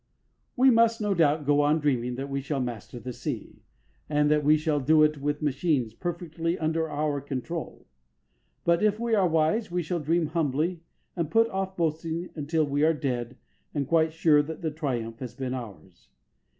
[0.55, 3.61] We must, no doubt, go on dreaming that we shall master the sea,
[4.09, 7.85] and that we shall do it with machines perfectly under our control.
[8.63, 10.81] But, if we are wise, we shall dream humbly
[11.15, 13.37] and put off boasting until we are dead
[13.75, 16.07] and quite sure that the triumph has been ours.